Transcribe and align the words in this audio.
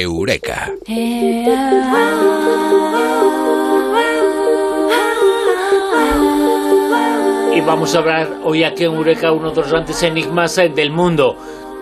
Eureka. 0.00 0.72
Y 7.54 7.60
vamos 7.60 7.94
a 7.94 7.98
hablar 7.98 8.28
hoy 8.44 8.64
aquí 8.64 8.84
en 8.84 8.94
Eureka 8.94 9.32
uno 9.32 9.50
de 9.50 9.56
los 9.56 9.70
grandes 9.70 10.02
enigmas 10.02 10.56
eh, 10.58 10.70
del 10.74 10.90
mundo. 10.90 11.36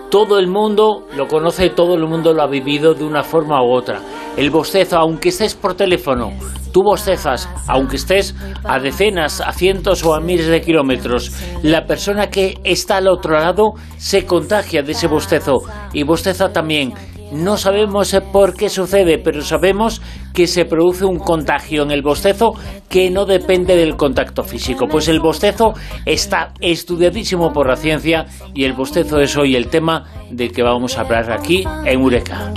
Todo 0.09 0.39
el 0.39 0.47
mundo 0.47 1.07
lo 1.15 1.27
conoce, 1.27 1.69
todo 1.69 1.95
el 1.95 2.05
mundo 2.05 2.33
lo 2.33 2.41
ha 2.41 2.47
vivido 2.47 2.93
de 2.93 3.05
una 3.05 3.23
forma 3.23 3.63
u 3.63 3.71
otra. 3.71 4.01
El 4.35 4.49
bostezo, 4.49 4.97
aunque 4.97 5.29
estés 5.29 5.55
por 5.55 5.75
teléfono, 5.75 6.33
tú 6.73 6.83
bostezas, 6.83 7.47
aunque 7.67 7.95
estés 7.95 8.35
a 8.65 8.79
decenas, 8.79 9.39
a 9.39 9.53
cientos 9.53 10.03
o 10.03 10.13
a 10.13 10.19
miles 10.19 10.47
de 10.47 10.61
kilómetros. 10.61 11.31
La 11.63 11.85
persona 11.85 12.29
que 12.29 12.59
está 12.65 12.97
al 12.97 13.07
otro 13.07 13.39
lado 13.39 13.73
se 13.97 14.25
contagia 14.25 14.83
de 14.83 14.91
ese 14.91 15.07
bostezo 15.07 15.61
y 15.93 16.03
bosteza 16.03 16.51
también. 16.51 16.93
No 17.31 17.55
sabemos 17.55 18.15
por 18.33 18.55
qué 18.55 18.69
sucede, 18.69 19.17
pero 19.17 19.41
sabemos 19.41 20.01
que 20.33 20.47
se 20.47 20.65
produce 20.65 21.05
un 21.05 21.17
contagio 21.17 21.83
en 21.83 21.91
el 21.91 22.01
bostezo 22.01 22.53
que 22.89 23.09
no 23.09 23.25
depende 23.25 23.75
del 23.75 23.95
contacto 23.95 24.43
físico. 24.43 24.87
Pues 24.87 25.07
el 25.07 25.19
bostezo 25.21 25.73
está 26.05 26.53
estudiadísimo 26.59 27.53
por 27.53 27.67
la 27.67 27.77
ciencia 27.77 28.25
y 28.53 28.65
el 28.65 28.73
bostezo 28.73 29.19
es 29.21 29.37
hoy 29.37 29.55
el 29.55 29.67
tema 29.67 30.05
del 30.29 30.51
que 30.51 30.61
vamos 30.61 30.97
a 30.97 31.01
hablar 31.01 31.31
aquí 31.31 31.63
en 31.85 31.99
Eureka. 31.99 32.51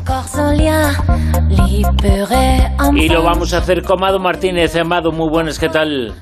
Y 2.96 3.08
lo 3.08 3.22
vamos 3.22 3.54
a 3.54 3.58
hacer 3.58 3.82
con 3.82 3.98
Amado 3.98 4.18
Martínez. 4.18 4.74
Amado, 4.74 5.12
muy 5.12 5.30
buenas, 5.30 5.58
¿qué 5.58 5.68
tal? 5.68 6.14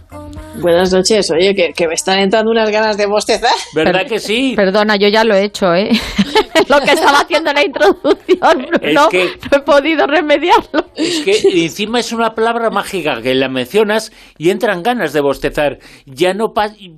Buenas 0.60 0.92
noches, 0.92 1.30
oye, 1.30 1.54
que, 1.54 1.72
que 1.72 1.88
me 1.88 1.94
están 1.94 2.18
entrando 2.18 2.50
unas 2.50 2.70
ganas 2.70 2.98
de 2.98 3.06
bostezar. 3.06 3.54
¿Verdad 3.74 4.06
que 4.06 4.18
sí? 4.18 4.52
Perdona, 4.54 4.96
yo 4.96 5.08
ya 5.08 5.24
lo 5.24 5.34
he 5.34 5.44
hecho, 5.44 5.74
¿eh? 5.74 5.88
lo 6.68 6.80
que 6.80 6.92
estaba 6.92 7.20
haciendo 7.20 7.52
la 7.52 7.64
introducción, 7.64 8.66
Es 8.80 8.94
no, 8.94 9.08
que- 9.08 9.30
no 9.50 9.58
he 9.58 9.60
podido 9.60 10.06
remediarlo. 10.06 10.86
Es 10.94 11.20
que 11.20 11.64
encima 11.64 12.00
es 12.00 12.12
una 12.12 12.34
palabra 12.34 12.70
mágica 12.70 13.20
que 13.22 13.34
la 13.34 13.48
mencionas 13.48 14.12
y 14.38 14.50
entran 14.50 14.82
ganas 14.82 15.12
de 15.12 15.20
bostezar. 15.20 15.78
Ya 16.06 16.34
no 16.34 16.52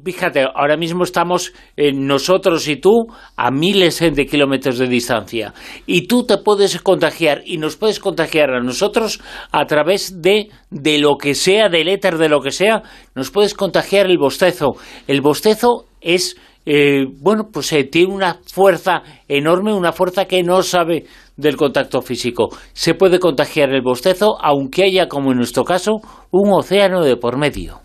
fíjate, 0.04 0.44
ahora 0.54 0.76
mismo 0.76 1.04
estamos 1.04 1.52
eh, 1.76 1.92
nosotros 1.92 2.66
y 2.68 2.76
tú 2.76 3.06
a 3.36 3.50
miles 3.50 4.00
de 4.00 4.26
kilómetros 4.26 4.78
de 4.78 4.86
distancia 4.88 5.54
y 5.86 6.06
tú 6.06 6.24
te 6.26 6.38
puedes 6.38 6.80
contagiar 6.80 7.42
y 7.44 7.58
nos 7.58 7.76
puedes 7.76 8.00
contagiar 8.00 8.50
a 8.50 8.60
nosotros 8.60 9.20
a 9.52 9.64
través 9.66 10.20
de 10.20 10.48
de 10.70 10.98
lo 10.98 11.16
que 11.16 11.34
sea, 11.34 11.68
del 11.68 11.88
éter 11.88 12.18
de 12.18 12.28
lo 12.28 12.40
que 12.40 12.50
sea, 12.50 12.82
nos 13.14 13.30
puedes 13.30 13.54
contagiar 13.54 14.06
el 14.06 14.18
bostezo. 14.18 14.72
El 15.06 15.20
bostezo 15.20 15.86
es 16.00 16.36
eh, 16.66 17.04
bueno, 17.20 17.48
pues 17.52 17.72
eh, 17.72 17.84
tiene 17.84 18.12
una 18.12 18.40
fuerza 18.52 19.02
enorme, 19.28 19.72
una 19.74 19.92
fuerza 19.92 20.24
que 20.24 20.42
no 20.42 20.62
sabe 20.62 21.04
del 21.36 21.56
contacto 21.56 22.00
físico. 22.02 22.48
Se 22.72 22.94
puede 22.94 23.18
contagiar 23.18 23.70
el 23.70 23.82
bostezo, 23.82 24.36
aunque 24.40 24.84
haya, 24.84 25.08
como 25.08 25.32
en 25.32 25.38
nuestro 25.38 25.64
caso, 25.64 26.00
un 26.30 26.52
océano 26.52 27.02
de 27.04 27.16
por 27.16 27.36
medio. 27.36 27.80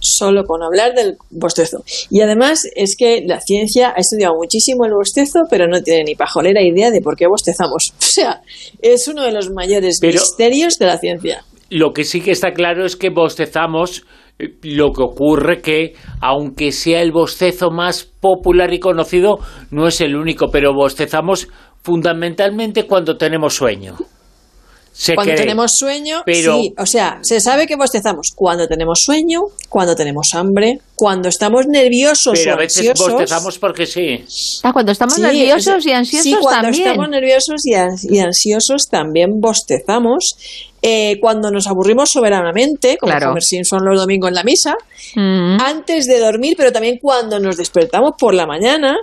Solo 0.00 0.44
con 0.44 0.62
hablar 0.62 0.92
del 0.94 1.16
bostezo. 1.30 1.78
Y 2.10 2.20
además 2.20 2.60
es 2.76 2.94
que 2.96 3.22
la 3.26 3.40
ciencia 3.40 3.88
ha 3.96 4.00
estudiado 4.00 4.34
muchísimo 4.36 4.84
el 4.84 4.92
bostezo, 4.92 5.40
pero 5.48 5.66
no 5.66 5.80
tiene 5.80 6.04
ni 6.04 6.14
pajolera 6.14 6.60
idea 6.62 6.90
de 6.90 7.00
por 7.00 7.16
qué 7.16 7.26
bostezamos. 7.26 7.92
O 7.98 8.02
sea, 8.14 8.42
es 8.80 9.08
uno 9.08 9.22
de 9.24 9.32
los 9.32 9.50
mayores 9.50 9.98
Pero- 10.00 10.20
misterios 10.20 10.74
de 10.78 10.86
la 10.86 10.98
ciencia. 10.98 11.42
Lo 11.70 11.92
que 11.92 12.04
sí 12.04 12.20
que 12.20 12.30
está 12.30 12.52
claro 12.52 12.84
es 12.84 12.94
que 12.96 13.08
bostezamos, 13.10 14.04
lo 14.38 14.92
que 14.92 15.02
ocurre 15.02 15.60
que, 15.62 15.94
aunque 16.20 16.72
sea 16.72 17.00
el 17.02 17.12
bostezo 17.12 17.70
más 17.70 18.04
popular 18.04 18.72
y 18.74 18.80
conocido, 18.80 19.38
no 19.70 19.86
es 19.86 20.00
el 20.00 20.16
único, 20.16 20.48
pero 20.50 20.72
bostezamos 20.74 21.48
fundamentalmente 21.82 22.86
cuando 22.86 23.16
tenemos 23.16 23.54
sueño. 23.54 23.94
Se 24.96 25.16
Cuando 25.16 25.32
cree. 25.32 25.42
tenemos 25.42 25.72
sueño, 25.74 26.22
Pero- 26.24 26.54
sí, 26.56 26.72
o 26.78 26.86
sea, 26.86 27.18
se 27.22 27.40
sabe 27.40 27.66
que 27.66 27.74
bostezamos 27.74 28.28
cuando 28.36 28.68
tenemos 28.68 29.00
sueño, 29.02 29.40
cuando 29.68 29.96
tenemos 29.96 30.28
hambre, 30.34 30.78
cuando 30.94 31.28
estamos 31.28 31.66
nerviosos 31.66 32.38
Pero 32.38 32.52
o 32.52 32.54
a 32.54 32.58
veces 32.58 32.78
ansiosos. 32.90 33.10
bostezamos 33.12 33.58
porque 33.58 33.86
sí. 33.86 34.24
Ah, 34.62 34.72
cuando 34.72 34.92
estamos 34.92 35.14
Sí, 35.14 35.22
nerviosos 35.22 35.74
o 35.78 35.80
sea, 35.80 35.92
y 35.92 35.94
ansiosos 35.96 36.24
sí, 36.24 36.36
cuando 36.40 36.62
también. 36.68 36.86
estamos 36.86 37.08
nerviosos 37.08 37.66
y 37.66 38.18
ansiosos 38.20 38.86
también 38.88 39.40
bostezamos. 39.40 40.36
Eh, 40.86 41.18
cuando 41.18 41.50
nos 41.50 41.66
aburrimos 41.66 42.10
soberanamente, 42.10 42.98
como 42.98 43.10
Claro. 43.10 43.30
Homer 43.30 43.42
Simpson 43.42 43.82
los 43.86 43.98
domingos 43.98 44.28
en 44.28 44.34
la 44.34 44.42
misa, 44.44 44.76
Mm. 45.14 45.56
antes 45.60 46.06
de 46.06 46.18
dormir, 46.18 46.56
pero 46.58 46.72
también 46.72 46.98
cuando 47.00 47.40
nos 47.40 47.56
despertamos 47.56 48.12
por 48.18 48.34
la 48.34 48.46
mañana, 48.46 48.96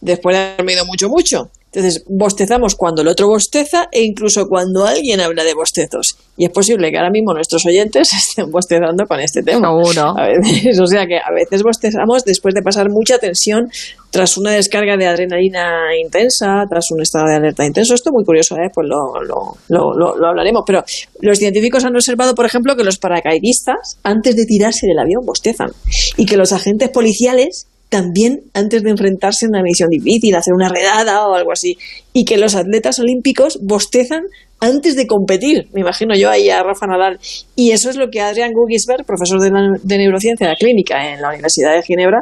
después 0.00 0.34
de 0.34 0.42
haber 0.42 0.56
dormido 0.56 0.84
mucho, 0.86 1.08
mucho. 1.08 1.48
Entonces, 1.70 2.02
bostezamos 2.08 2.74
cuando 2.74 3.02
el 3.02 3.08
otro 3.08 3.28
bosteza 3.28 3.88
e 3.92 4.02
incluso 4.02 4.46
cuando 4.48 4.86
alguien 4.86 5.20
habla 5.20 5.44
de 5.44 5.52
bostezos. 5.52 6.16
Y 6.36 6.46
es 6.46 6.50
posible 6.50 6.90
que 6.90 6.96
ahora 6.96 7.10
mismo 7.10 7.34
nuestros 7.34 7.66
oyentes 7.66 8.10
estén 8.16 8.50
bostezando 8.50 9.04
con 9.06 9.20
este 9.20 9.42
tema. 9.42 9.68
Seguro. 9.68 10.14
A 10.18 10.26
veces, 10.28 10.80
o 10.82 10.86
sea 10.86 11.06
que 11.06 11.16
a 11.18 11.30
veces 11.34 11.62
bostezamos 11.62 12.24
después 12.24 12.54
de 12.54 12.62
pasar 12.62 12.88
mucha 12.90 13.18
tensión 13.18 13.68
tras 14.10 14.38
una 14.38 14.52
descarga 14.52 14.96
de 14.96 15.06
adrenalina 15.06 15.94
intensa, 16.02 16.64
tras 16.70 16.90
un 16.90 17.02
estado 17.02 17.26
de 17.28 17.34
alerta 17.36 17.66
intenso. 17.66 17.94
Esto 17.94 18.08
es 18.08 18.14
muy 18.14 18.24
curioso, 18.24 18.56
¿eh? 18.56 18.70
pues 18.72 18.86
lo, 18.88 19.22
lo, 19.22 19.56
lo, 19.68 19.92
lo- 19.94 20.16
lo 20.16 20.26
hablaremos. 20.28 20.62
Pero 20.66 20.82
los 21.20 21.38
científicos 21.38 21.84
han 21.84 21.94
observado, 21.94 22.34
por 22.34 22.46
ejemplo, 22.46 22.76
que 22.76 22.84
los 22.84 22.96
paracaidistas, 22.98 23.98
antes 24.02 24.34
de 24.36 24.46
tirarse 24.46 24.86
del 24.86 24.98
avión, 24.98 25.26
bostezan. 25.26 25.70
Y 26.16 26.24
que 26.24 26.38
los 26.38 26.52
agentes 26.52 26.88
policiales 26.88 27.66
también 27.88 28.40
antes 28.54 28.82
de 28.82 28.90
enfrentarse 28.90 29.46
a 29.46 29.48
una 29.48 29.62
misión 29.62 29.88
difícil, 29.88 30.34
hacer 30.34 30.54
una 30.54 30.68
redada 30.68 31.26
o 31.26 31.34
algo 31.34 31.52
así. 31.52 31.76
Y 32.12 32.24
que 32.24 32.36
los 32.38 32.54
atletas 32.54 32.98
olímpicos 32.98 33.58
bostezan 33.62 34.22
antes 34.60 34.96
de 34.96 35.06
competir. 35.06 35.68
Me 35.72 35.82
imagino 35.82 36.16
yo 36.16 36.28
ahí 36.30 36.50
a 36.50 36.62
Rafa 36.64 36.86
Nadal. 36.86 37.18
Y 37.54 37.70
eso 37.70 37.88
es 37.90 37.96
lo 37.96 38.08
que 38.10 38.20
Adrian 38.20 38.50
Gugisberg, 38.52 39.04
profesor 39.06 39.40
de, 39.40 39.50
la- 39.50 39.78
de 39.82 39.98
neurociencia 39.98 40.52
clínica 40.58 41.12
en 41.14 41.22
la 41.22 41.28
Universidad 41.28 41.74
de 41.74 41.82
Ginebra, 41.82 42.18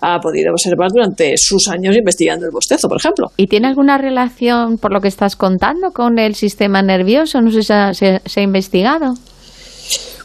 ha 0.00 0.20
podido 0.20 0.52
observar 0.52 0.88
durante 0.94 1.34
sus 1.36 1.66
años 1.68 1.96
investigando 1.96 2.46
el 2.46 2.52
bostezo, 2.52 2.88
por 2.88 2.98
ejemplo. 2.98 3.26
¿Y 3.36 3.48
tiene 3.48 3.66
alguna 3.66 3.98
relación, 3.98 4.78
por 4.78 4.92
lo 4.92 5.00
que 5.00 5.08
estás 5.08 5.34
contando, 5.36 5.90
con 5.90 6.18
el 6.20 6.34
sistema 6.36 6.80
nervioso? 6.80 7.40
No 7.40 7.50
sé 7.50 7.62
si 7.62 8.06
se 8.24 8.40
ha 8.40 8.42
investigado. 8.42 9.14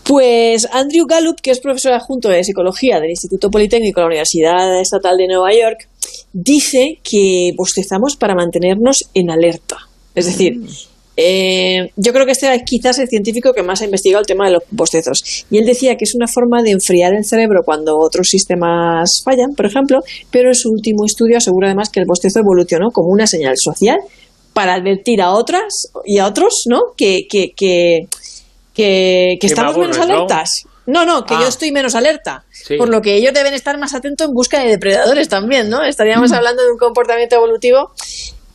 Pues 0.08 0.68
Andrew 0.72 1.08
Gallup, 1.08 1.42
que 1.42 1.50
es 1.50 1.60
profesor 1.60 1.94
adjunto 1.94 2.30
de 2.30 2.44
psicología 2.44 3.00
del 3.00 3.10
Instituto 3.10 3.50
Politécnico 3.50 4.00
de 4.00 4.04
la 4.04 4.10
Universidad 4.10 4.80
Estatal 4.80 5.18
de 5.18 5.28
Nueva 5.28 5.52
York, 5.52 5.88
dice 6.32 7.00
que 7.04 7.52
bostezamos 7.58 8.16
para 8.16 8.36
mantenernos 8.36 9.10
en 9.16 9.32
alerta. 9.32 9.78
Es 10.14 10.28
decir, 10.28 10.62
eh, 11.18 11.90
yo 11.96 12.14
creo 12.14 12.26
que 12.26 12.34
este 12.34 12.54
es 12.54 12.62
quizás 12.66 13.00
el 13.00 13.08
científico 13.08 13.52
que 13.54 13.64
más 13.64 13.82
ha 13.82 13.86
investigado 13.86 14.22
el 14.22 14.28
tema 14.28 14.46
de 14.46 14.54
los 14.54 14.64
bostezos. 14.70 15.46
Y 15.50 15.58
él 15.58 15.66
decía 15.66 15.96
que 15.96 16.04
es 16.04 16.14
una 16.14 16.28
forma 16.28 16.62
de 16.62 16.72
enfriar 16.72 17.16
el 17.16 17.26
cerebro 17.26 17.62
cuando 17.66 17.98
otros 17.98 18.28
sistemas 18.30 19.22
fallan, 19.24 19.56
por 19.56 19.66
ejemplo, 19.66 20.00
pero 20.30 20.50
en 20.50 20.56
su 20.56 20.70
último 20.70 21.06
estudio 21.06 21.38
asegura 21.38 21.70
además 21.70 21.90
que 21.90 22.00
el 22.00 22.06
bostezo 22.06 22.40
evolucionó 22.40 22.92
como 22.92 23.10
una 23.10 23.26
señal 23.26 23.56
social 23.58 23.98
para 24.54 24.76
advertir 24.76 25.22
a 25.22 25.34
otras 25.34 25.90
y 26.06 26.20
a 26.20 26.28
otros, 26.28 26.64
¿no? 26.70 26.94
Que, 26.96 27.28
que, 27.30 27.54
que, 27.56 28.08
que, 28.76 29.38
que 29.40 29.48
estamos 29.48 29.78
menos 29.78 29.98
alertas. 29.98 30.66
No, 30.86 31.04
no, 31.06 31.24
que 31.26 31.34
Ah. 31.34 31.40
yo 31.42 31.48
estoy 31.48 31.72
menos 31.72 31.96
alerta. 31.96 32.46
Sí. 32.52 32.76
Por 32.78 32.90
lo 32.90 33.02
que 33.02 33.16
ellos 33.16 33.34
deben 33.34 33.54
estar 33.56 33.78
más 33.80 33.96
atentos 33.96 34.28
en 34.28 34.34
busca 34.34 34.60
de 34.60 34.70
depredadores 34.70 35.30
también, 35.30 35.70
¿no? 35.70 35.84
Estaríamos 35.84 36.32
hablando 36.34 36.62
de 36.64 36.72
un 36.72 36.78
comportamiento 36.78 37.36
evolutivo 37.38 37.92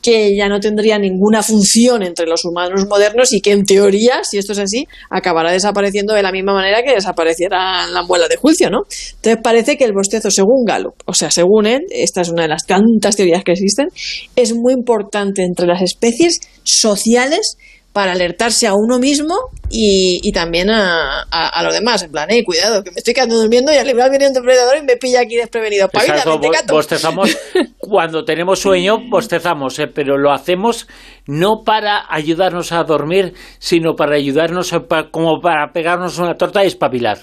que 0.02 0.34
ya 0.34 0.48
no 0.48 0.60
tendría 0.60 0.98
ninguna 0.98 1.42
función 1.42 2.02
entre 2.02 2.24
los 2.26 2.44
humanos 2.46 2.86
modernos 2.88 3.34
y 3.34 3.42
que 3.42 3.52
en 3.52 3.64
teoría, 3.64 4.20
si 4.22 4.38
esto 4.38 4.52
es 4.52 4.58
así, 4.60 4.86
acabará 5.10 5.52
desapareciendo 5.52 6.14
de 6.14 6.22
la 6.22 6.32
misma 6.32 6.54
manera 6.54 6.82
que 6.82 6.94
desaparecieran 6.94 7.92
las 7.92 8.06
muelas 8.06 8.30
de 8.30 8.36
juicio, 8.36 8.70
¿no? 8.70 8.84
Entonces 9.16 9.38
parece 9.42 9.76
que 9.76 9.84
el 9.84 9.92
bostezo, 9.92 10.30
según 10.30 10.64
Gallup, 10.64 10.94
o 11.04 11.12
sea, 11.12 11.30
según 11.30 11.66
él, 11.66 11.80
esta 11.90 12.22
es 12.22 12.30
una 12.30 12.42
de 12.42 12.48
las 12.48 12.64
tantas 12.64 13.16
teorías 13.16 13.44
que 13.44 13.52
existen, 13.52 13.88
es 14.36 14.54
muy 14.54 14.72
importante 14.72 15.42
entre 15.42 15.66
las 15.66 15.82
especies 15.82 16.40
sociales 16.62 17.58
para 17.92 18.12
alertarse 18.12 18.66
a 18.68 18.74
uno 18.74 18.98
mismo 19.00 19.34
y, 19.68 20.20
y 20.22 20.30
también 20.32 20.70
a, 20.70 21.22
a, 21.30 21.48
a 21.48 21.62
los 21.64 21.74
demás. 21.74 22.02
En 22.04 22.12
plan, 22.12 22.30
eh, 22.30 22.44
cuidado, 22.44 22.84
que 22.84 22.90
me 22.92 22.98
estoy 22.98 23.14
quedando 23.14 23.36
durmiendo 23.36 23.72
y 23.72 23.76
al 23.76 23.86
final 23.88 24.10
viene 24.10 24.28
un 24.28 24.32
depredador 24.32 24.78
y 24.78 24.82
me 24.82 24.96
pilla 24.96 25.20
aquí 25.22 25.36
desprevenido. 25.36 25.88
Exacto, 25.92 26.38
gato. 26.38 26.74
bostezamos 26.74 27.36
cuando 27.78 28.24
tenemos 28.24 28.60
sueño, 28.60 28.98
bostezamos, 29.10 29.78
¿eh? 29.80 29.88
pero 29.92 30.16
lo 30.16 30.32
hacemos 30.32 30.86
no 31.26 31.62
para 31.64 32.04
ayudarnos 32.08 32.70
a 32.72 32.84
dormir, 32.84 33.34
sino 33.58 33.94
para 33.96 34.16
ayudarnos 34.16 34.72
a- 34.72 34.82
como 35.10 35.40
para 35.40 35.72
pegarnos 35.72 36.18
una 36.18 36.34
torta 36.34 36.62
y 36.64 36.68
espabilar. 36.68 37.18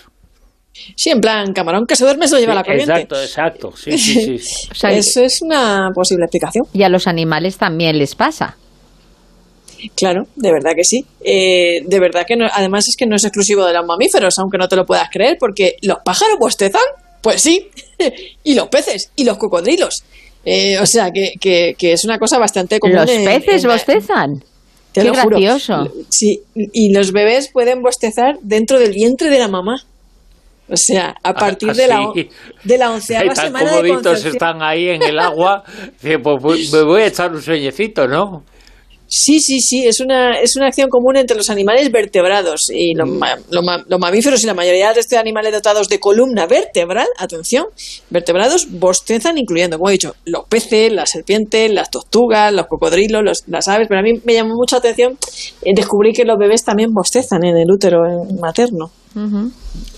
Sí, 0.95 1.09
en 1.09 1.21
plan, 1.21 1.53
camarón 1.53 1.85
que 1.87 1.95
se 1.95 2.03
duerme 2.03 2.27
se 2.27 2.35
lo 2.35 2.39
lleva 2.41 2.53
la 2.53 2.63
corriente. 2.63 2.91
Exacto, 2.93 3.21
exacto. 3.21 3.71
Sí, 3.75 3.97
sí, 3.97 4.37
sí. 4.37 4.67
O 4.71 4.75
sea, 4.75 4.91
Eso 4.91 5.23
es 5.23 5.41
una 5.41 5.89
posible 5.95 6.25
explicación. 6.25 6.65
y 6.73 6.83
a 6.83 6.89
los 6.89 7.07
animales 7.07 7.57
también 7.57 7.97
les 7.97 8.13
pasa. 8.13 8.57
Claro, 9.95 10.23
de 10.35 10.51
verdad 10.51 10.71
que 10.75 10.83
sí. 10.83 11.05
Eh, 11.23 11.81
de 11.85 11.99
verdad 11.99 12.23
que 12.27 12.35
no, 12.35 12.45
además 12.51 12.87
es 12.87 12.95
que 12.95 13.05
no 13.05 13.15
es 13.15 13.23
exclusivo 13.23 13.65
de 13.65 13.73
los 13.73 13.85
mamíferos, 13.85 14.37
aunque 14.39 14.57
no 14.57 14.67
te 14.67 14.75
lo 14.75 14.85
puedas 14.85 15.09
creer, 15.11 15.37
porque 15.39 15.75
los 15.81 15.97
pájaros 16.03 16.37
bostezan, 16.39 16.81
pues 17.21 17.41
sí, 17.41 17.69
y 18.43 18.53
los 18.55 18.67
peces, 18.67 19.11
y 19.15 19.23
los 19.23 19.37
cocodrilos. 19.37 20.03
Eh, 20.45 20.77
o 20.79 20.85
sea, 20.85 21.11
que, 21.11 21.33
que- 21.39 21.73
que 21.77 21.91
es 21.93 22.05
una 22.05 22.17
cosa 22.19 22.37
bastante 22.37 22.79
común. 22.79 22.95
¿Los 22.97 23.09
en- 23.09 23.25
peces 23.25 23.63
en 23.63 23.69
bostezan? 23.69 24.43
Te 24.93 25.01
Qué 25.01 25.07
lo 25.07 25.13
juro. 25.15 25.37
gracioso. 25.39 25.91
Sí, 26.09 26.39
y 26.55 26.91
los 26.93 27.11
bebés 27.11 27.49
pueden 27.51 27.81
bostezar 27.81 28.35
dentro 28.41 28.79
del 28.79 28.93
vientre 28.93 29.29
de 29.29 29.39
la 29.39 29.47
mamá. 29.47 29.75
O 30.69 30.75
sea, 30.75 31.15
a 31.23 31.33
partir 31.33 31.71
de, 31.73 31.87
la, 31.87 31.99
así. 32.09 32.29
de 32.63 32.77
la 32.77 32.91
onceava 32.91 33.33
Tan 33.33 33.45
semana 33.45 33.65
de 33.71 33.77
comoditos 33.77 34.01
concepción. 34.03 34.33
están 34.33 34.61
ahí 34.61 34.89
en 34.89 35.01
el 35.03 35.17
agua. 35.19 35.63
Pues 36.01 36.41
voy- 36.41 36.67
me 36.73 36.81
voy 36.83 37.01
a 37.03 37.07
echar 37.07 37.31
un 37.31 37.41
sueñecito, 37.41 38.07
¿no? 38.07 38.43
Sí, 39.09 39.39
sí, 39.39 39.61
sí, 39.61 39.85
es 39.85 40.01
una, 40.01 40.39
es 40.39 40.55
una 40.57 40.67
acción 40.67 40.89
común 40.89 41.15
entre 41.15 41.37
los 41.37 41.49
animales 41.49 41.89
vertebrados 41.91 42.69
y 42.69 42.93
los, 42.93 43.07
ma- 43.07 43.37
lo 43.51 43.61
ma- 43.63 43.83
los 43.87 43.99
mamíferos 43.99 44.43
y 44.43 44.47
la 44.47 44.53
mayoría 44.53 44.91
de 44.93 45.17
animales 45.17 45.53
dotados 45.53 45.87
de 45.87 45.99
columna 45.99 46.45
vertebral, 46.45 47.07
atención, 47.17 47.67
vertebrados 48.09 48.67
bostezan, 48.69 49.37
incluyendo, 49.37 49.77
como 49.77 49.89
he 49.89 49.93
dicho, 49.93 50.13
los 50.25 50.45
peces, 50.49 50.91
las 50.91 51.09
serpientes, 51.11 51.71
las 51.71 51.89
tortugas, 51.89 52.51
los 52.51 52.67
cocodrilos, 52.67 53.23
los- 53.23 53.43
las 53.47 53.67
aves, 53.69 53.87
pero 53.87 54.01
a 54.01 54.03
mí 54.03 54.19
me 54.25 54.33
llamó 54.33 54.55
mucho 54.55 54.75
la 54.75 54.79
atención 54.79 55.17
eh, 55.63 55.71
descubrir 55.73 56.13
que 56.13 56.25
los 56.25 56.37
bebés 56.37 56.63
también 56.65 56.93
bostezan 56.93 57.45
en 57.45 57.55
el 57.57 57.71
útero 57.71 58.01
materno. 58.41 58.91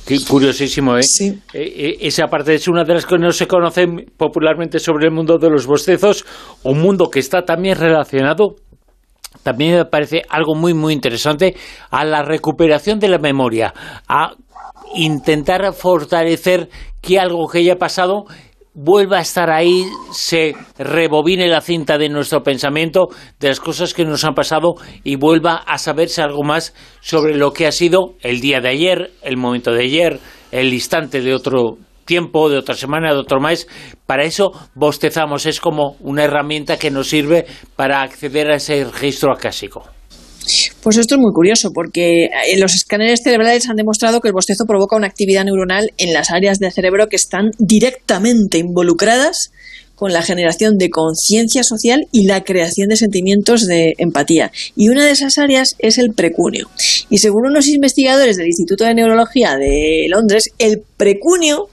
Qué 0.06 0.18
curiosísimo, 0.26 0.98
¿eh? 0.98 1.04
Sí. 1.04 1.28
Eh, 1.54 1.74
eh, 1.76 1.98
Esa 2.02 2.28
parte 2.28 2.54
es 2.56 2.68
una 2.68 2.84
de 2.86 2.94
las 2.94 3.06
que 3.06 3.18
no 3.18 3.32
se 3.32 3.48
conocen 3.48 4.12
popularmente 4.16 4.80
sobre 4.80 5.06
el 5.08 5.12
mundo 5.12 5.38
de 5.38 5.50
los 5.50 5.66
bostezos, 5.66 6.26
un 6.64 6.80
mundo 6.80 7.10
que 7.10 7.20
está 7.20 7.44
también 7.44 7.78
relacionado 7.78 8.56
también 9.44 9.78
me 9.78 9.86
parece 9.86 10.22
algo 10.30 10.56
muy 10.56 10.74
muy 10.74 10.94
interesante 10.94 11.56
a 11.90 12.06
la 12.06 12.24
recuperación 12.24 13.00
de 13.00 13.10
la 13.10 13.18
memoria, 13.18 13.74
a 14.08 14.34
intentar 14.96 15.74
fortalecer 15.74 16.70
que 17.02 17.20
algo 17.20 17.48
que 17.48 17.60
haya 17.60 17.78
pasado 17.78 18.26
vuelva 18.74 19.18
a 19.18 19.22
estar 19.22 19.50
ahí, 19.50 19.86
se 20.12 20.56
rebobine 20.78 21.48
la 21.48 21.62
cinta 21.62 21.98
de 21.98 22.08
nuestro 22.08 22.44
pensamiento, 22.44 23.10
de 23.40 23.50
las 23.50 23.60
cosas 23.60 23.94
que 23.94 24.06
nos 24.06 24.24
han 24.24 24.36
pasado 24.36 24.76
y 25.04 25.16
vuelva 25.16 25.56
a 25.56 25.78
saberse 25.78 26.22
algo 26.22 26.44
más 26.44 26.74
sobre 27.02 27.36
lo 27.36 27.52
que 27.52 27.68
ha 27.68 27.72
sido 27.72 28.14
el 28.22 28.40
día 28.40 28.62
de 28.62 28.70
ayer, 28.70 29.12
el 29.22 29.38
momento 29.38 29.72
de 29.72 29.84
ayer, 29.84 30.20
el 30.52 30.74
instante 30.74 31.22
de 31.22 31.34
otro 31.34 31.78
tiempo, 32.10 32.50
de 32.50 32.58
otra 32.58 32.74
semana, 32.74 33.14
de 33.14 33.20
otro 33.20 33.40
mes. 33.40 33.68
Para 34.08 34.24
eso 34.26 34.52
bostezamos, 34.74 35.46
es 35.46 35.60
como 35.60 35.96
una 36.02 36.24
herramienta 36.24 36.78
que 36.78 36.90
nos 36.90 37.08
sirve 37.08 37.46
para 37.76 38.02
acceder 38.02 38.50
a 38.52 38.56
ese 38.56 38.84
registro 38.84 39.32
acásico. 39.32 39.84
Pues 40.82 40.98
esto 40.98 41.16
es 41.16 41.22
muy 41.22 41.32
curioso 41.32 41.70
porque 41.72 42.26
eh, 42.26 42.58
los 42.58 42.74
escáneres 42.74 43.22
cerebrales 43.24 43.70
han 43.70 43.76
demostrado 43.76 44.20
que 44.20 44.30
el 44.30 44.34
bostezo 44.34 44.66
provoca 44.66 44.98
una 44.98 45.06
actividad 45.06 45.46
neuronal 45.46 45.92
en 45.98 46.12
las 46.12 46.32
áreas 46.32 46.58
del 46.58 46.72
cerebro 46.72 47.08
que 47.08 47.18
están 47.18 47.52
directamente 47.60 48.58
involucradas 48.58 49.52
con 50.00 50.14
la 50.14 50.24
generación 50.24 50.78
de 50.78 50.90
conciencia 50.90 51.62
social 51.62 52.08
y 52.14 52.26
la 52.26 52.42
creación 52.46 52.88
de 52.88 52.96
sentimientos 52.96 53.68
de 53.68 53.96
empatía. 53.98 54.50
Y 54.76 54.88
una 54.88 55.06
de 55.06 55.12
esas 55.12 55.38
áreas 55.38 55.76
es 55.78 55.98
el 55.98 56.14
precunio. 56.14 56.70
Y 57.10 57.18
según 57.18 57.48
unos 57.48 57.68
investigadores 57.68 58.38
del 58.38 58.48
Instituto 58.48 58.86
de 58.86 58.96
Neurología 58.96 59.58
de 59.58 60.08
Londres, 60.10 60.52
el 60.58 60.82
precunio 60.96 61.68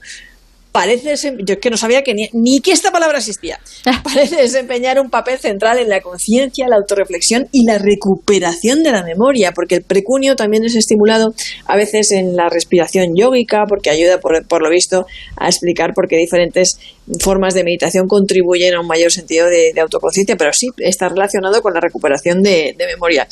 parece 0.77 1.15
yo 1.39 1.53
es 1.55 1.59
que 1.59 1.71
no 1.71 1.77
sabía 1.77 2.03
que 2.03 2.13
ni, 2.13 2.29
ni 2.33 2.59
que 2.59 2.71
esta 2.71 2.91
palabra 2.91 3.17
existía. 3.17 3.59
Parece 4.03 4.35
desempeñar 4.35 4.99
un 4.99 5.09
papel 5.09 5.39
central 5.39 5.79
en 5.79 5.89
la 5.89 6.01
conciencia, 6.01 6.67
la 6.69 6.75
autorreflexión 6.75 7.47
y 7.51 7.65
la 7.65 7.79
recuperación 7.79 8.83
de 8.83 8.91
la 8.91 9.01
memoria, 9.01 9.53
porque 9.53 9.73
el 9.73 9.81
precunio 9.81 10.35
también 10.35 10.65
es 10.65 10.75
estimulado 10.75 11.33
a 11.65 11.75
veces 11.75 12.11
en 12.11 12.35
la 12.35 12.49
respiración 12.49 13.15
yógica, 13.15 13.63
porque 13.67 13.89
ayuda, 13.89 14.19
por, 14.19 14.45
por 14.45 14.61
lo 14.61 14.69
visto, 14.69 15.07
a 15.35 15.47
explicar 15.47 15.95
por 15.95 16.07
qué 16.07 16.17
diferentes 16.17 16.77
formas 17.19 17.55
de 17.55 17.63
meditación 17.63 18.07
contribuyen 18.07 18.75
a 18.75 18.81
un 18.81 18.87
mayor 18.87 19.11
sentido 19.11 19.47
de, 19.47 19.71
de 19.73 19.81
autoconciencia, 19.81 20.35
pero 20.35 20.53
sí 20.53 20.67
está 20.77 21.09
relacionado 21.09 21.63
con 21.63 21.73
la 21.73 21.79
recuperación 21.79 22.43
de, 22.43 22.75
de 22.77 22.85
memoria. 22.85 23.27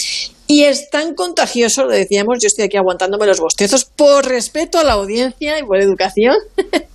Y 0.47 0.63
es 0.63 0.89
tan 0.91 1.15
contagioso, 1.15 1.85
lo 1.85 1.91
decíamos, 1.91 2.37
yo 2.39 2.47
estoy 2.47 2.65
aquí 2.65 2.77
aguantándome 2.77 3.25
los 3.25 3.39
bostezos 3.39 3.85
por 3.85 4.27
respeto 4.27 4.77
a 4.77 4.83
la 4.83 4.93
audiencia 4.93 5.57
y 5.57 5.63
por 5.63 5.79
educación, 5.79 6.35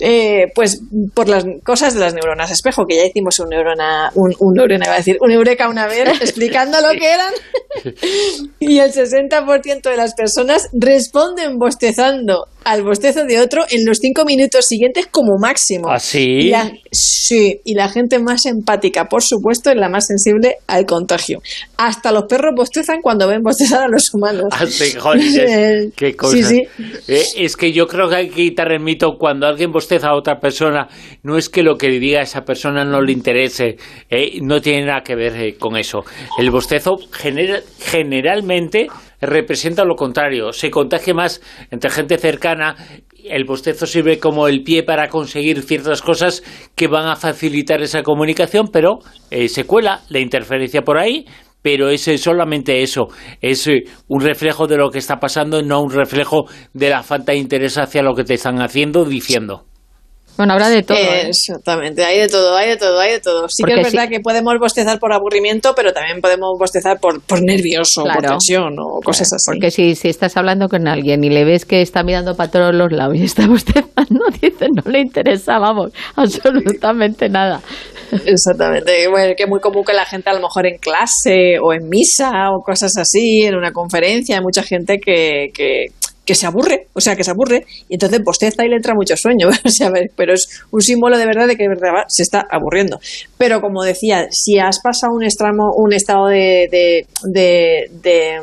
eh, 0.00 0.46
pues 0.54 0.80
por 1.14 1.28
las 1.28 1.44
cosas 1.64 1.94
de 1.94 2.00
las 2.00 2.14
neuronas 2.14 2.50
espejo, 2.50 2.86
que 2.86 2.96
ya 2.96 3.04
hicimos 3.06 3.38
un 3.38 3.50
neurona, 3.50 4.10
un, 4.14 4.34
un 4.38 4.54
neurona, 4.54 4.86
iba 4.86 4.94
a 4.94 4.98
decir, 4.98 5.16
un 5.20 5.30
eureka 5.30 5.68
una 5.68 5.86
vez 5.86 6.08
explicando 6.20 6.80
lo 6.80 6.90
que 6.98 7.12
eran, 7.12 7.32
y 8.60 8.78
el 8.78 8.92
60% 8.92 9.82
de 9.82 9.96
las 9.96 10.14
personas 10.14 10.68
responden 10.72 11.58
bostezando 11.58 12.46
al 12.64 12.82
bostezo 12.82 13.24
de 13.24 13.38
otro 13.38 13.64
en 13.70 13.84
los 13.84 13.98
cinco 13.98 14.24
minutos 14.24 14.66
siguientes 14.66 15.06
como 15.06 15.38
máximo. 15.38 15.88
¿Ah, 15.88 16.00
sí? 16.00 16.52
Y 17.64 17.74
la- 17.74 17.88
gente 17.88 18.18
más 18.18 18.44
empática, 18.46 19.04
por 19.04 19.22
supuesto, 19.22 19.70
es 19.70 19.76
la 19.76 19.88
más 19.88 20.06
sensible 20.08 20.56
al 20.66 20.84
contagio. 20.84 21.40
Hasta 21.76 22.10
los 22.10 22.24
perros 22.24 22.54
bostezan 22.56 23.00
cuando 23.02 23.28
ven 23.28 23.42
bostezar 23.42 23.84
a 23.84 23.88
los 23.88 24.12
humanos. 24.12 24.46
Ah, 24.50 24.66
sí, 24.66 24.94
qué 25.96 26.16
cosa. 26.16 26.36
Sí, 26.36 26.42
sí. 26.42 26.62
Eh, 27.06 27.24
es 27.36 27.56
que 27.56 27.72
yo 27.72 27.86
creo 27.86 28.08
que 28.08 28.16
hay 28.16 28.28
que 28.28 28.34
quitar 28.34 28.72
el 28.72 28.80
mito 28.80 29.16
cuando 29.18 29.35
alguien 29.44 29.72
bosteza 29.72 30.08
a 30.08 30.14
otra 30.14 30.38
persona. 30.38 30.88
No 31.22 31.36
es 31.36 31.48
que 31.48 31.62
lo 31.62 31.76
que 31.76 31.88
diga 31.88 32.22
esa 32.22 32.44
persona 32.44 32.84
no 32.84 33.00
le 33.00 33.12
interese, 33.12 33.76
eh, 34.08 34.38
no 34.40 34.60
tiene 34.60 34.86
nada 34.86 35.02
que 35.02 35.16
ver 35.16 35.34
eh, 35.36 35.56
con 35.58 35.76
eso. 35.76 36.04
El 36.38 36.50
bostezo 36.50 36.96
genera- 37.12 37.60
generalmente 37.80 38.86
representa 39.20 39.84
lo 39.84 39.96
contrario, 39.96 40.52
se 40.52 40.70
contagia 40.70 41.14
más 41.14 41.40
entre 41.70 41.90
gente 41.90 42.18
cercana. 42.18 42.76
El 43.24 43.44
bostezo 43.44 43.86
sirve 43.86 44.20
como 44.20 44.46
el 44.46 44.62
pie 44.62 44.84
para 44.84 45.08
conseguir 45.08 45.62
ciertas 45.62 46.00
cosas 46.00 46.44
que 46.76 46.86
van 46.86 47.08
a 47.08 47.16
facilitar 47.16 47.82
esa 47.82 48.02
comunicación, 48.04 48.68
pero 48.72 49.00
eh, 49.30 49.48
se 49.48 49.64
cuela 49.64 50.02
la 50.10 50.20
interferencia 50.20 50.82
por 50.82 50.96
ahí 50.98 51.26
pero 51.66 51.88
es 51.90 52.08
solamente 52.22 52.84
eso, 52.84 53.08
es 53.40 53.66
eh, 53.66 53.82
un 54.06 54.20
reflejo 54.20 54.68
de 54.68 54.76
lo 54.76 54.88
que 54.88 54.98
está 55.00 55.18
pasando, 55.18 55.60
no 55.62 55.82
un 55.82 55.90
reflejo 55.90 56.44
de 56.72 56.90
la 56.90 57.02
falta 57.02 57.32
de 57.32 57.38
interés 57.38 57.76
hacia 57.76 58.02
lo 58.02 58.14
que 58.14 58.22
te 58.22 58.34
están 58.34 58.62
haciendo, 58.62 59.04
diciendo. 59.04 59.64
Bueno, 60.36 60.52
habrá 60.52 60.68
de 60.68 60.84
todo. 60.84 60.96
¿eh? 60.96 61.26
Exactamente, 61.26 62.04
hay 62.04 62.20
de 62.20 62.28
todo, 62.28 62.54
hay 62.54 62.68
de 62.68 62.76
todo, 62.76 63.00
hay 63.00 63.12
de 63.14 63.20
todo. 63.20 63.48
Sí 63.48 63.62
Porque 63.64 63.74
que 63.74 63.80
es 63.80 63.88
si- 63.88 63.96
verdad 63.96 64.10
que 64.10 64.20
podemos 64.20 64.54
bostezar 64.60 65.00
por 65.00 65.12
aburrimiento, 65.12 65.72
pero 65.74 65.92
también 65.92 66.20
podemos 66.20 66.56
bostezar 66.56 67.00
por, 67.00 67.20
por 67.22 67.42
nervioso, 67.42 68.04
por 68.04 68.22
tensión 68.22 68.76
o 68.78 69.00
cosas 69.02 69.32
así. 69.32 69.50
Porque 69.50 69.72
si, 69.72 69.96
si 69.96 70.08
estás 70.08 70.36
hablando 70.36 70.68
con 70.68 70.86
alguien 70.86 71.24
y 71.24 71.30
le 71.30 71.44
ves 71.44 71.64
que 71.64 71.82
está 71.82 72.04
mirando 72.04 72.36
para 72.36 72.48
todos 72.48 72.74
los 72.76 72.92
lados 72.92 73.16
y 73.16 73.24
está 73.24 73.46
bostezando, 73.48 74.20
dice, 74.40 74.68
no 74.72 74.88
le 74.88 75.00
interesa, 75.00 75.58
vamos, 75.58 75.90
absolutamente 76.14 77.28
nada. 77.28 77.60
Exactamente, 78.26 79.08
bueno, 79.08 79.34
que 79.36 79.44
es 79.44 79.48
muy 79.48 79.60
común 79.60 79.84
que 79.84 79.92
la 79.92 80.04
gente 80.04 80.30
a 80.30 80.34
lo 80.34 80.40
mejor 80.40 80.66
en 80.66 80.78
clase 80.78 81.58
o 81.62 81.72
en 81.72 81.88
misa 81.88 82.50
o 82.52 82.62
cosas 82.62 82.96
así, 82.96 83.42
en 83.42 83.54
una 83.54 83.72
conferencia, 83.72 84.36
hay 84.36 84.42
mucha 84.42 84.62
gente 84.62 84.98
que, 84.98 85.50
que, 85.52 85.86
que 86.26 86.34
se 86.34 86.44
aburre, 86.44 86.88
o 86.92 87.00
sea, 87.00 87.16
que 87.16 87.24
se 87.24 87.30
aburre 87.30 87.64
y 87.88 87.94
entonces 87.94 88.20
bosteza 88.22 88.64
y 88.64 88.68
le 88.68 88.76
entra 88.76 88.94
mucho 88.94 89.16
sueño, 89.16 89.48
o 89.64 89.68
sea, 89.70 89.90
pero 90.16 90.34
es 90.34 90.48
un 90.72 90.82
símbolo 90.82 91.16
de 91.16 91.24
verdad 91.24 91.46
de 91.46 91.56
que 91.56 91.62
de 91.62 91.68
verdad 91.68 92.02
se 92.08 92.22
está 92.24 92.44
aburriendo. 92.50 92.98
Pero 93.38 93.60
como 93.60 93.82
decía, 93.84 94.26
si 94.30 94.58
has 94.58 94.80
pasado 94.80 95.14
un, 95.14 95.22
extremo, 95.22 95.72
un 95.76 95.92
estado 95.92 96.26
de, 96.26 96.68
de, 96.70 97.06
de, 97.22 97.88
de, 98.02 98.40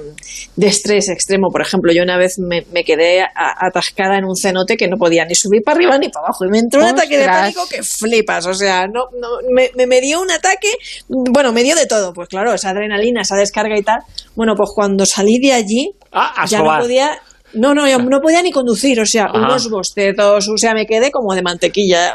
de 0.56 0.68
estrés 0.68 1.10
extremo, 1.10 1.50
por 1.52 1.62
ejemplo, 1.62 1.92
yo 1.94 2.04
una 2.04 2.18
vez 2.18 2.40
me, 2.40 2.66
me 2.72 2.84
quedé 2.84 3.22
a- 3.22 3.28
atascada 3.60 4.18
en 4.18 4.25
un 4.25 4.36
cenote 4.36 4.78
que 4.78 4.88
no 4.88 4.98
podía 4.98 5.25
ni 5.25 5.36
subir 5.36 5.62
para 5.63 5.75
arriba 5.75 5.98
ni 5.98 6.10
para 6.10 6.28
abajo 6.28 6.46
y 6.46 6.50
me 6.50 6.60
entró 6.60 6.80
un 6.82 6.88
ataque 6.88 7.18
de 7.18 7.25
pánico 7.42 7.68
que 7.70 7.84
flipas, 7.84 8.46
o 8.48 8.54
sea, 8.54 8.88
no, 8.88 9.08
no 9.20 9.28
me, 9.52 9.72
me, 9.75 9.88
me 9.88 10.00
dio 10.00 10.22
un 10.22 10.32
ataque, 10.32 10.70
bueno, 11.10 11.52
me 11.52 11.63
dio 11.63 11.75
de 11.75 11.86
todo, 11.86 12.13
pues 12.13 12.30
claro, 12.30 12.54
esa 12.54 12.70
adrenalina, 12.70 13.22
esa 13.24 13.36
descarga 13.36 13.78
y 13.78 13.84
tal. 13.84 14.00
Bueno, 14.36 14.56
pues 14.56 14.70
cuando 14.74 15.06
salí 15.06 15.38
de 15.40 15.52
allí, 15.54 15.92
Ah, 16.16 16.46
ya 16.48 16.60
no 16.60 16.66
podía, 16.84 17.20
no, 17.55 17.74
no, 17.74 17.88
yo 17.88 17.98
no 18.00 18.19
podía 18.22 18.41
ni 18.41 18.51
conducir, 18.51 19.00
o 19.00 19.05
sea, 19.05 19.25
Ajá. 19.25 19.38
unos 19.38 19.69
bostezos, 19.69 20.48
o 20.50 20.57
sea, 20.57 20.74
me 20.74 20.86
quedé 20.86 21.12
como 21.12 21.33
de 21.36 21.41
mantequilla, 21.41 22.13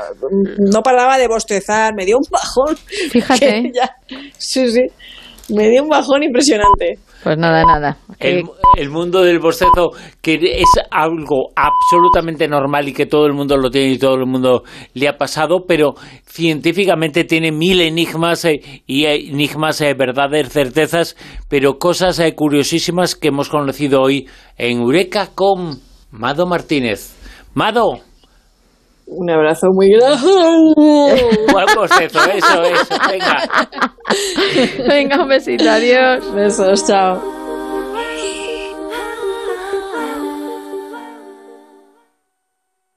no 0.58 0.82
paraba 0.82 1.18
de 1.18 1.28
bostezar, 1.28 1.94
me 1.94 2.04
dio 2.04 2.18
un 2.18 2.24
bajón. 2.30 2.76
Fíjate. 3.10 3.72
ya- 3.74 3.96
sí, 4.36 4.70
sí, 4.70 4.82
me 5.54 5.68
dio 5.68 5.82
un 5.82 5.88
bajón 5.88 6.22
impresionante. 6.22 6.98
Pues 7.22 7.36
nada, 7.36 7.64
nada. 7.64 7.96
El, 8.20 8.44
Que- 8.44 8.50
el 8.82 8.90
mundo 8.90 9.22
del 9.22 9.40
bostezo, 9.40 9.90
que 10.22 10.34
es 10.34 10.68
algo 10.90 11.48
absolutamente 11.56 12.46
normal 12.46 12.88
y 12.88 12.92
que 12.92 13.06
todo 13.06 13.26
el 13.26 13.32
mundo 13.32 13.56
lo 13.56 13.70
tiene 13.70 13.92
y 13.92 13.98
todo 13.98 14.14
el 14.14 14.26
mundo 14.26 14.62
le 14.94 15.08
ha 15.08 15.16
pasado, 15.16 15.64
pero 15.66 15.94
científicamente 16.26 17.24
tiene 17.24 17.50
mil 17.50 17.80
enigmas 17.80 18.44
eh, 18.44 18.60
y 18.86 19.04
eh, 19.04 19.16
enigmas, 19.30 19.80
eh, 19.80 19.94
verdades, 19.94 20.50
certezas, 20.52 21.16
pero 21.48 21.78
cosas 21.78 22.18
eh, 22.20 22.34
curiosísimas 22.36 23.16
que 23.16 23.28
hemos 23.28 23.48
conocido 23.48 24.00
hoy 24.02 24.28
en 24.56 24.78
Eureka 24.78 25.30
con 25.34 25.80
Mado 26.12 26.46
Martínez. 26.46 27.16
Mado, 27.54 28.00
Un 29.10 29.30
abrazo 29.30 29.68
muy 29.72 29.90
grande. 29.90 30.22
¿cuál 31.50 31.66
bostezo? 31.74 32.18
Eso, 32.30 32.62
eso, 32.62 32.94
venga. 33.10 33.42
Venga, 34.86 35.22
un 35.22 35.28
besito, 35.28 35.68
adiós. 35.68 36.34
Besos, 36.34 36.86
chao. 36.86 37.37